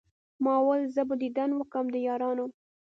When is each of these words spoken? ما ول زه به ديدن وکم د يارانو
ما 0.43 0.55
ول 0.67 0.81
زه 0.95 1.01
به 1.09 1.15
ديدن 1.23 1.49
وکم 1.55 1.85
د 1.93 1.95
يارانو 2.07 2.45